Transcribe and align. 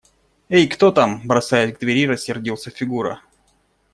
–Эй, 0.49 0.67
кто 0.67 0.91
там?– 0.91 1.21
бросаясь 1.25 1.75
к 1.75 1.79
двери, 1.79 2.07
рассердился 2.07 2.71
Фигура. 2.71 3.21